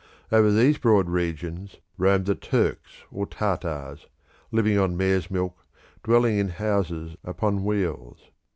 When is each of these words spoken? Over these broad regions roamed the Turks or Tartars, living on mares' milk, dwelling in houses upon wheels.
Over 0.31 0.51
these 0.51 0.79
broad 0.79 1.09
regions 1.11 1.75
roamed 1.95 2.25
the 2.25 2.33
Turks 2.33 3.03
or 3.11 3.27
Tartars, 3.27 4.07
living 4.51 4.75
on 4.79 4.97
mares' 4.97 5.29
milk, 5.29 5.55
dwelling 6.03 6.39
in 6.39 6.47
houses 6.49 7.15
upon 7.23 7.63
wheels. 7.63 8.17